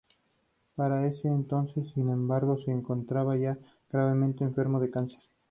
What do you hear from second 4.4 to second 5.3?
enfermo de cáncer.